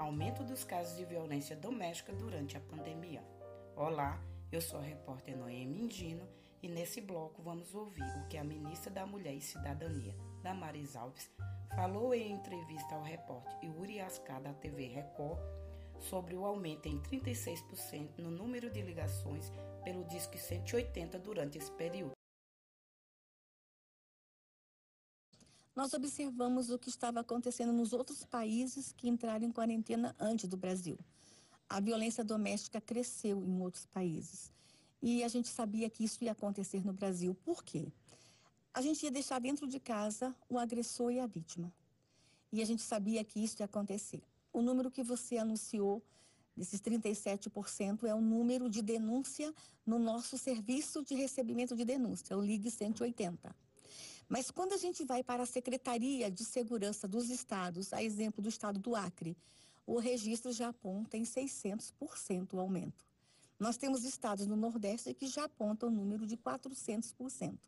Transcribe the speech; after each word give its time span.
Aumento 0.00 0.42
dos 0.42 0.64
casos 0.64 0.96
de 0.96 1.04
violência 1.04 1.54
doméstica 1.54 2.10
durante 2.14 2.56
a 2.56 2.60
pandemia. 2.60 3.22
Olá, 3.76 4.18
eu 4.50 4.58
sou 4.58 4.80
a 4.80 4.82
repórter 4.82 5.36
Noemi 5.36 5.82
Indino 5.82 6.26
e 6.62 6.68
nesse 6.68 7.02
bloco 7.02 7.42
vamos 7.42 7.74
ouvir 7.74 8.02
o 8.16 8.26
que 8.26 8.38
a 8.38 8.42
ministra 8.42 8.90
da 8.90 9.04
Mulher 9.04 9.34
e 9.34 9.42
Cidadania, 9.42 10.16
Damaris 10.42 10.96
Alves, 10.96 11.30
falou 11.76 12.14
em 12.14 12.32
entrevista 12.32 12.94
ao 12.94 13.02
repórter 13.02 13.62
Yuri 13.62 14.00
Ascar 14.00 14.40
da 14.40 14.54
TV 14.54 14.86
Record 14.86 15.38
sobre 15.98 16.34
o 16.34 16.46
aumento 16.46 16.88
em 16.88 16.98
36% 16.98 18.16
no 18.16 18.30
número 18.30 18.70
de 18.70 18.80
ligações 18.80 19.52
pelo 19.84 20.04
Disque 20.04 20.38
180 20.38 21.18
durante 21.18 21.58
esse 21.58 21.70
período. 21.72 22.19
Nós 25.80 25.94
observamos 25.94 26.68
o 26.68 26.78
que 26.78 26.90
estava 26.90 27.20
acontecendo 27.20 27.72
nos 27.72 27.94
outros 27.94 28.22
países 28.22 28.92
que 28.92 29.08
entraram 29.08 29.46
em 29.46 29.50
quarentena 29.50 30.14
antes 30.20 30.46
do 30.46 30.54
Brasil. 30.54 30.98
A 31.70 31.80
violência 31.80 32.22
doméstica 32.22 32.82
cresceu 32.82 33.42
em 33.42 33.62
outros 33.62 33.86
países. 33.86 34.52
E 35.00 35.24
a 35.24 35.28
gente 35.28 35.48
sabia 35.48 35.88
que 35.88 36.04
isso 36.04 36.22
ia 36.22 36.32
acontecer 36.32 36.84
no 36.84 36.92
Brasil. 36.92 37.34
Por 37.46 37.64
quê? 37.64 37.90
A 38.74 38.82
gente 38.82 39.02
ia 39.04 39.10
deixar 39.10 39.38
dentro 39.38 39.66
de 39.66 39.80
casa 39.80 40.36
o 40.50 40.58
agressor 40.58 41.12
e 41.12 41.18
a 41.18 41.26
vítima. 41.26 41.72
E 42.52 42.60
a 42.60 42.66
gente 42.66 42.82
sabia 42.82 43.24
que 43.24 43.42
isso 43.42 43.62
ia 43.62 43.64
acontecer. 43.64 44.22
O 44.52 44.60
número 44.60 44.90
que 44.90 45.02
você 45.02 45.38
anunciou, 45.38 46.02
desses 46.54 46.82
37%, 46.82 48.04
é 48.04 48.14
o 48.14 48.20
número 48.20 48.68
de 48.68 48.82
denúncia 48.82 49.50
no 49.86 49.98
nosso 49.98 50.36
serviço 50.36 51.02
de 51.02 51.14
recebimento 51.14 51.74
de 51.74 51.86
denúncia, 51.86 52.36
o 52.36 52.42
Ligue 52.42 52.70
180. 52.70 53.69
Mas 54.30 54.48
quando 54.48 54.72
a 54.74 54.76
gente 54.76 55.04
vai 55.04 55.24
para 55.24 55.42
a 55.42 55.46
Secretaria 55.46 56.30
de 56.30 56.44
Segurança 56.44 57.08
dos 57.08 57.28
Estados, 57.30 57.92
a 57.92 58.00
exemplo 58.00 58.40
do 58.40 58.48
estado 58.48 58.78
do 58.78 58.94
Acre, 58.94 59.36
o 59.84 59.98
registro 59.98 60.52
já 60.52 60.68
aponta 60.68 61.16
em 61.16 61.24
600% 61.24 62.52
o 62.52 62.60
aumento. 62.60 63.04
Nós 63.58 63.76
temos 63.76 64.04
estados 64.04 64.46
no 64.46 64.54
Nordeste 64.54 65.12
que 65.14 65.26
já 65.26 65.46
apontam 65.46 65.88
o 65.88 65.92
número 65.92 66.28
de 66.28 66.36
400%. 66.36 67.58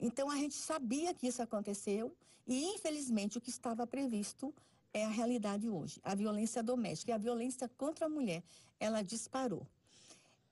Então 0.00 0.28
a 0.28 0.34
gente 0.34 0.56
sabia 0.56 1.14
que 1.14 1.28
isso 1.28 1.40
aconteceu 1.40 2.12
e, 2.44 2.64
infelizmente, 2.74 3.38
o 3.38 3.40
que 3.40 3.50
estava 3.50 3.86
previsto 3.86 4.52
é 4.92 5.04
a 5.04 5.08
realidade 5.08 5.68
hoje. 5.68 6.00
A 6.02 6.16
violência 6.16 6.60
doméstica 6.60 7.12
e 7.12 7.14
a 7.14 7.18
violência 7.18 7.70
contra 7.78 8.06
a 8.06 8.08
mulher, 8.08 8.42
ela 8.80 9.00
disparou. 9.00 9.64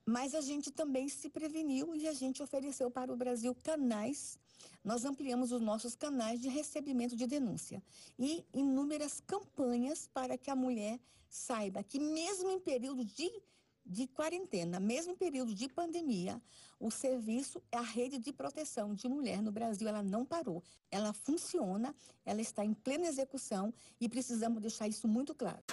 Mas 0.05 0.35
a 0.35 0.41
gente 0.41 0.71
também 0.71 1.07
se 1.07 1.29
preveniu 1.29 1.95
e 1.95 2.07
a 2.07 2.13
gente 2.13 2.43
ofereceu 2.43 2.91
para 2.91 3.11
o 3.11 3.15
Brasil 3.15 3.55
canais 3.55 4.37
nós 4.83 5.05
ampliamos 5.05 5.51
os 5.51 5.61
nossos 5.61 5.95
canais 5.95 6.41
de 6.41 6.49
recebimento 6.49 7.15
de 7.15 7.25
denúncia 7.25 7.81
e 8.19 8.45
inúmeras 8.53 9.21
campanhas 9.25 10.09
para 10.13 10.37
que 10.37 10.51
a 10.51 10.55
mulher 10.55 10.99
saiba 11.29 11.81
que, 11.83 11.99
mesmo 11.99 12.51
em 12.51 12.59
período 12.59 13.05
de, 13.05 13.31
de 13.85 14.07
quarentena, 14.07 14.79
mesmo 14.79 15.13
em 15.13 15.15
período 15.15 15.55
de 15.55 15.69
pandemia, 15.69 16.41
o 16.79 16.91
serviço, 16.91 17.61
a 17.71 17.81
rede 17.81 18.19
de 18.19 18.33
proteção 18.33 18.93
de 18.93 19.07
mulher 19.07 19.41
no 19.41 19.51
Brasil, 19.51 19.87
ela 19.87 20.03
não 20.03 20.25
parou. 20.25 20.61
Ela 20.91 21.13
funciona, 21.13 21.95
ela 22.25 22.41
está 22.41 22.65
em 22.65 22.73
plena 22.73 23.07
execução 23.07 23.73
e 24.01 24.09
precisamos 24.09 24.61
deixar 24.61 24.87
isso 24.87 25.07
muito 25.07 25.33
claro. 25.33 25.63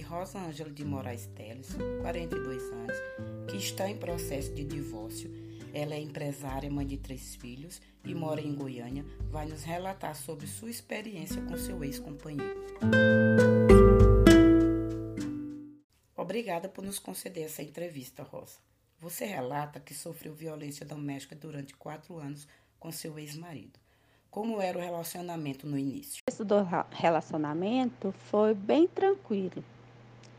Rosa 0.00 0.38
Ângela 0.38 0.70
de 0.70 0.84
Moraes 0.84 1.26
Teles, 1.34 1.76
42 2.00 2.62
anos, 2.72 2.96
que 3.50 3.56
está 3.56 3.88
em 3.88 3.96
processo 3.96 4.52
de 4.52 4.64
divórcio. 4.64 5.30
Ela 5.72 5.94
é 5.94 6.00
empresária, 6.00 6.70
mãe 6.70 6.86
de 6.86 6.96
três 6.96 7.34
filhos 7.36 7.80
e 8.04 8.14
mora 8.14 8.40
em 8.40 8.54
Goiânia. 8.54 9.04
Vai 9.30 9.46
nos 9.46 9.64
relatar 9.64 10.14
sobre 10.14 10.46
sua 10.46 10.70
experiência 10.70 11.42
com 11.42 11.56
seu 11.56 11.82
ex-companheiro. 11.82 12.64
Obrigada 16.16 16.68
por 16.68 16.84
nos 16.84 16.98
conceder 16.98 17.44
essa 17.44 17.62
entrevista, 17.62 18.22
Rosa. 18.22 18.58
Você 19.00 19.24
relata 19.24 19.80
que 19.80 19.92
sofreu 19.92 20.34
violência 20.34 20.86
doméstica 20.86 21.36
durante 21.36 21.74
quatro 21.74 22.18
anos 22.18 22.48
com 22.78 22.90
seu 22.90 23.18
ex-marido. 23.18 23.78
Como 24.30 24.60
era 24.60 24.78
o 24.78 24.80
relacionamento 24.80 25.66
no 25.66 25.78
início? 25.78 26.22
O 26.40 26.44
do 26.44 26.56
relacionamento 26.90 28.12
foi 28.30 28.54
bem 28.54 28.88
tranquilo 28.88 29.62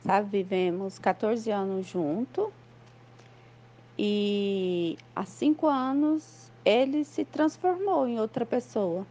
sabe? 0.06 0.44
Vivemos 0.44 1.00
14 1.00 1.50
anos 1.50 1.88
juntos 1.88 2.50
e 3.98 4.98
há 5.16 5.26
cinco 5.26 5.68
anos 5.68 6.52
ele 6.64 7.04
se 7.04 7.26
transformou 7.26 8.08
em 8.08 8.20
outra 8.20 8.46
pessoa. 8.46 9.06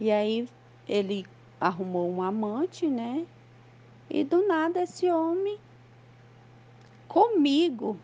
E 0.00 0.10
aí 0.10 0.48
ele 0.88 1.26
arrumou 1.60 2.10
um 2.10 2.22
amante, 2.22 2.86
né? 2.86 3.26
E 4.08 4.24
do 4.24 4.46
nada 4.46 4.82
esse 4.82 5.10
homem 5.10 5.58
comigo 7.06 7.98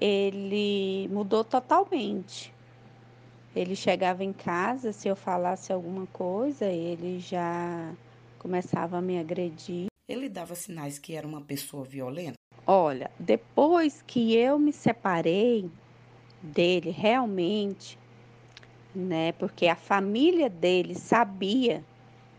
ele 0.00 1.08
mudou 1.08 1.42
totalmente. 1.42 2.54
Ele 3.54 3.74
chegava 3.74 4.22
em 4.22 4.32
casa, 4.32 4.92
se 4.92 5.08
eu 5.08 5.16
falasse 5.16 5.72
alguma 5.72 6.06
coisa, 6.06 6.66
ele 6.66 7.18
já 7.18 7.92
começava 8.40 8.96
a 8.96 9.02
me 9.02 9.18
agredir. 9.18 9.86
Ele 10.08 10.28
dava 10.28 10.54
sinais 10.54 10.98
que 10.98 11.14
era 11.14 11.26
uma 11.26 11.42
pessoa 11.42 11.84
violenta? 11.84 12.34
Olha, 12.66 13.10
depois 13.18 14.02
que 14.06 14.34
eu 14.34 14.58
me 14.58 14.72
separei 14.72 15.70
dele 16.42 16.90
realmente, 16.90 17.98
né? 18.94 19.32
Porque 19.32 19.66
a 19.68 19.76
família 19.76 20.48
dele 20.48 20.94
sabia 20.94 21.84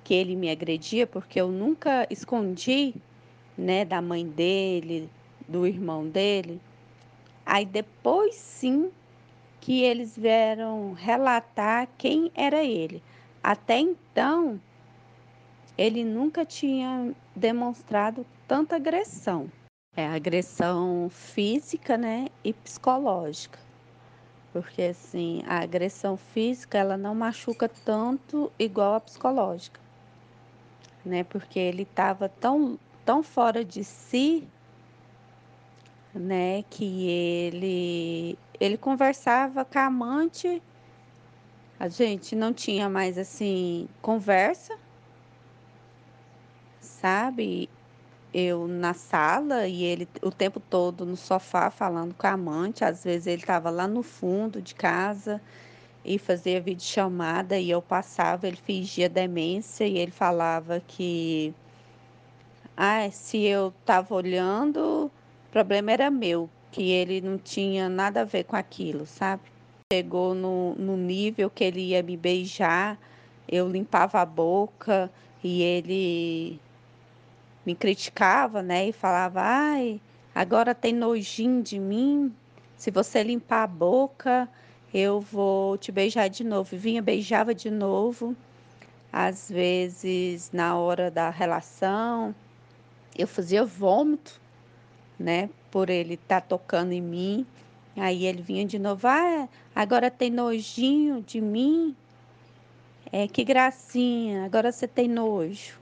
que 0.04 0.14
ele 0.14 0.36
me 0.36 0.50
agredia, 0.50 1.06
porque 1.06 1.40
eu 1.40 1.50
nunca 1.50 2.08
escondi, 2.10 2.96
né, 3.56 3.86
da 3.86 4.02
mãe 4.02 4.26
dele, 4.26 5.08
do 5.48 5.68
irmão 5.68 6.08
dele. 6.08 6.60
Aí 7.46 7.66
depois 7.66 8.34
sim 8.36 8.90
que 9.60 9.84
eles 9.84 10.18
vieram 10.18 10.94
relatar 10.94 11.88
quem 11.98 12.32
era 12.34 12.64
ele. 12.64 13.04
Até 13.44 13.78
então, 13.78 14.60
ele 15.78 16.04
nunca 16.04 16.46
tinha 16.46 17.14
demonstrado 17.36 18.26
tanta 18.48 18.76
agressão. 18.76 19.50
É 19.96 20.08
agressão 20.08 21.10
física, 21.10 21.98
né, 21.98 22.28
e 22.44 22.54
psicológica. 22.54 23.60
Porque 24.54 24.82
assim, 24.84 25.44
a 25.48 25.62
agressão 25.62 26.18
física, 26.18 26.78
ela 26.78 26.98
não 26.98 27.16
machuca 27.16 27.70
tanto 27.70 28.52
igual 28.60 28.96
a 28.96 29.00
psicológica. 29.00 29.80
Né? 31.06 31.24
Porque 31.24 31.60
ele 31.60 31.84
estava 31.84 32.30
tão 32.30 32.78
tão 33.04 33.24
fora 33.24 33.66
de 33.66 33.84
si, 33.84 34.48
né, 36.14 36.64
que 36.70 37.08
ele 37.08 38.38
ele 38.60 38.78
conversava 38.78 39.66
com 39.66 39.80
a 39.80 39.86
amante, 39.86 40.62
a 41.80 41.88
gente 41.88 42.36
não 42.36 42.54
tinha 42.54 42.88
mais 42.88 43.18
assim 43.18 43.90
conversa, 44.02 44.78
sabe? 47.02 47.70
Eu 48.34 48.68
na 48.68 48.94
sala 48.94 49.68
e 49.68 49.84
ele 49.84 50.08
o 50.22 50.32
tempo 50.32 50.60
todo 50.60 51.06
no 51.06 51.18
sofá 51.18 51.70
falando 51.70 52.14
com 52.14 52.28
a 52.28 52.32
amante. 52.32 52.86
Às 52.86 53.04
vezes 53.04 53.28
ele 53.28 53.42
estava 53.42 53.70
lá 53.70 53.88
no 53.88 54.04
fundo 54.04 54.62
de 54.62 54.76
casa 54.76 55.42
e 56.06 56.18
fazia 56.18 56.62
videochamada 56.62 57.58
e 57.60 57.70
eu 57.70 57.82
passava, 57.82 58.48
ele 58.48 58.58
fingia 58.58 59.10
demência 59.10 59.86
e 59.86 59.98
ele 59.98 60.12
falava 60.12 60.82
que 60.88 61.54
ah, 62.78 63.10
se 63.12 63.44
eu 63.44 63.74
estava 63.82 64.16
olhando, 64.16 65.06
o 65.06 65.52
problema 65.52 65.92
era 65.92 66.10
meu, 66.10 66.50
que 66.72 66.90
ele 66.90 67.22
não 67.22 67.38
tinha 67.38 67.90
nada 67.90 68.22
a 68.22 68.26
ver 68.26 68.46
com 68.46 68.56
aquilo, 68.56 69.06
sabe? 69.06 69.44
Chegou 69.94 70.34
no, 70.34 70.74
no 70.76 70.98
nível 70.98 71.50
que 71.50 71.64
ele 71.64 71.82
ia 71.90 72.02
me 72.02 72.18
beijar, 72.18 72.98
eu 73.48 73.70
limpava 73.70 74.22
a 74.22 74.26
boca 74.26 75.12
e 75.44 75.62
ele 75.62 76.60
me 77.66 77.76
criticava, 77.76 78.62
né? 78.62 78.88
E 78.90 78.94
falava, 78.94 79.42
ai, 79.42 80.02
agora 80.34 80.74
tem 80.74 80.94
nojinho 80.94 81.62
de 81.62 81.80
mim. 81.80 82.34
Se 82.78 82.90
você 82.90 83.24
limpar 83.24 83.64
a 83.64 83.68
boca, 83.68 84.50
eu 84.94 85.22
vou 85.22 85.78
te 85.78 85.92
beijar 85.92 86.30
de 86.30 86.44
novo. 86.44 86.76
E 86.76 86.78
vinha, 86.78 87.02
beijava 87.02 87.54
de 87.54 87.70
novo. 87.70 88.36
Às 89.12 89.50
vezes, 89.50 90.52
na 90.52 90.78
hora 90.78 91.12
da 91.12 91.30
relação, 91.30 92.34
eu 93.18 93.28
fazia 93.28 93.66
vômito, 93.66 94.40
né? 95.20 95.50
Por 95.70 95.90
ele 95.90 96.16
estar 96.16 96.42
tá 96.42 96.48
tocando 96.48 96.94
em 96.94 97.02
mim. 97.02 97.46
Aí 97.96 98.26
ele 98.26 98.42
vinha 98.42 98.66
de 98.66 98.80
novo, 98.80 99.06
ah, 99.08 99.50
agora 99.76 100.10
tem 100.10 100.30
nojinho 100.30 101.22
de 101.22 101.42
mim. 101.42 101.96
É, 103.12 103.28
que 103.28 103.44
gracinha, 103.44 104.46
agora 104.46 104.72
você 104.72 104.88
tem 104.88 105.08
nojo. 105.10 105.81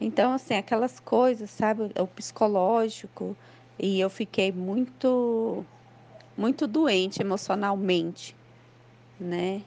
Então, 0.00 0.32
assim, 0.32 0.54
aquelas 0.54 1.00
coisas, 1.00 1.50
sabe, 1.50 1.90
o 1.98 2.06
psicológico, 2.06 3.36
e 3.78 4.00
eu 4.00 4.10
fiquei 4.10 4.52
muito 4.52 5.64
muito 6.36 6.66
doente 6.66 7.22
emocionalmente, 7.22 8.36
né? 9.18 9.62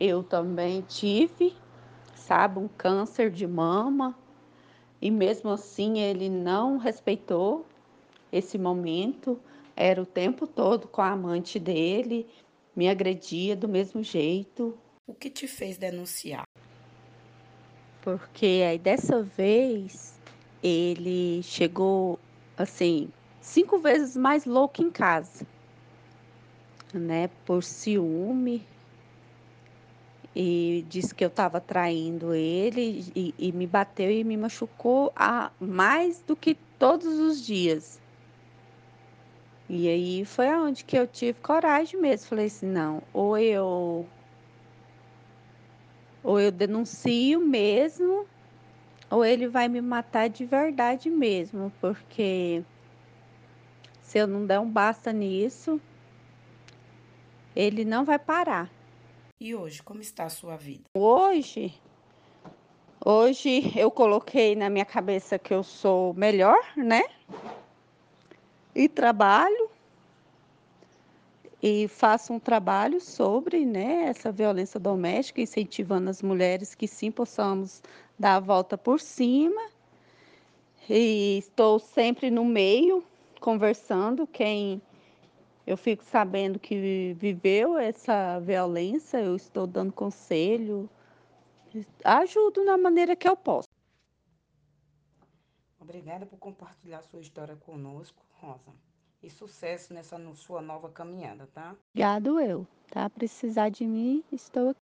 Eu 0.00 0.24
também 0.24 0.80
tive, 0.82 1.54
sabe, 2.16 2.58
um 2.58 2.66
câncer 2.66 3.30
de 3.30 3.46
mama 3.46 4.16
e 5.00 5.10
mesmo 5.10 5.50
assim 5.50 6.00
ele 6.00 6.28
não 6.28 6.76
respeitou 6.76 7.64
esse 8.32 8.58
momento. 8.58 9.38
Era 9.76 10.02
o 10.02 10.06
tempo 10.06 10.46
todo 10.46 10.88
com 10.88 11.00
a 11.00 11.10
amante 11.10 11.60
dele, 11.60 12.26
me 12.74 12.88
agredia 12.88 13.54
do 13.54 13.68
mesmo 13.68 14.02
jeito. 14.02 14.76
O 15.06 15.14
que 15.14 15.30
te 15.30 15.46
fez 15.46 15.78
denunciar? 15.78 16.44
Porque 18.04 18.62
aí 18.68 18.78
dessa 18.78 19.22
vez 19.22 20.12
ele 20.62 21.42
chegou 21.42 22.18
assim, 22.54 23.08
cinco 23.40 23.78
vezes 23.78 24.14
mais 24.14 24.44
louco 24.44 24.82
em 24.82 24.90
casa, 24.90 25.46
né? 26.92 27.30
Por 27.46 27.62
ciúme. 27.62 28.62
E 30.36 30.84
disse 30.90 31.14
que 31.14 31.24
eu 31.24 31.28
estava 31.28 31.60
traindo 31.62 32.34
ele 32.34 33.10
e, 33.16 33.34
e, 33.38 33.52
me 33.52 33.66
bateu 33.66 34.10
e 34.10 34.22
me 34.22 34.36
machucou 34.36 35.10
a, 35.16 35.50
mais 35.58 36.20
do 36.26 36.36
que 36.36 36.56
todos 36.78 37.06
os 37.06 37.40
dias. 37.40 37.98
E 39.66 39.88
aí 39.88 40.24
foi 40.26 40.48
aonde 40.48 40.84
que 40.84 40.98
eu 40.98 41.06
tive 41.06 41.40
coragem 41.40 41.98
mesmo. 41.98 42.28
Falei 42.28 42.46
assim, 42.46 42.66
não, 42.66 43.00
ou 43.14 43.38
eu 43.38 44.04
ou 46.24 46.40
eu 46.40 46.50
denuncio 46.50 47.38
mesmo, 47.38 48.26
ou 49.10 49.22
ele 49.22 49.46
vai 49.46 49.68
me 49.68 49.82
matar 49.82 50.28
de 50.28 50.46
verdade 50.46 51.10
mesmo, 51.10 51.70
porque 51.80 52.64
se 54.00 54.18
eu 54.18 54.26
não 54.26 54.46
der 54.46 54.58
um 54.58 54.68
basta 54.68 55.12
nisso, 55.12 55.78
ele 57.54 57.84
não 57.84 58.04
vai 58.04 58.18
parar. 58.18 58.70
E 59.38 59.54
hoje, 59.54 59.82
como 59.82 60.00
está 60.00 60.24
a 60.24 60.30
sua 60.30 60.56
vida? 60.56 60.84
Hoje, 60.96 61.74
hoje 63.04 63.78
eu 63.78 63.90
coloquei 63.90 64.56
na 64.56 64.70
minha 64.70 64.86
cabeça 64.86 65.38
que 65.38 65.52
eu 65.52 65.62
sou 65.62 66.14
melhor, 66.14 66.58
né? 66.74 67.02
E 68.74 68.88
trabalho 68.88 69.73
e 71.66 71.88
faço 71.88 72.30
um 72.30 72.38
trabalho 72.38 73.00
sobre 73.00 73.64
né, 73.64 74.04
essa 74.04 74.30
violência 74.30 74.78
doméstica, 74.78 75.40
incentivando 75.40 76.10
as 76.10 76.20
mulheres 76.20 76.74
que 76.74 76.86
sim 76.86 77.10
possamos 77.10 77.82
dar 78.18 78.36
a 78.36 78.40
volta 78.40 78.76
por 78.76 79.00
cima. 79.00 79.70
E 80.90 81.38
estou 81.38 81.78
sempre 81.78 82.30
no 82.30 82.44
meio, 82.44 83.02
conversando. 83.40 84.26
Quem 84.26 84.82
eu 85.66 85.74
fico 85.78 86.04
sabendo 86.04 86.58
que 86.58 87.16
viveu 87.18 87.78
essa 87.78 88.38
violência, 88.40 89.16
eu 89.22 89.34
estou 89.34 89.66
dando 89.66 89.90
conselho, 89.90 90.86
ajudo 92.04 92.62
na 92.62 92.76
maneira 92.76 93.16
que 93.16 93.26
eu 93.26 93.38
posso. 93.38 93.66
Obrigada 95.80 96.26
por 96.26 96.38
compartilhar 96.38 97.02
sua 97.04 97.22
história 97.22 97.56
conosco, 97.56 98.22
Rosa 98.34 98.70
e 99.24 99.30
sucesso 99.30 99.94
nessa 99.94 100.18
sua 100.34 100.60
nova 100.60 100.88
caminhada, 100.88 101.48
tá? 101.52 101.74
Obrigado 101.90 102.40
eu, 102.40 102.66
tá? 102.90 103.08
Precisar 103.08 103.70
de 103.70 103.86
mim, 103.86 104.22
estou 104.30 104.68
aqui. 104.68 104.72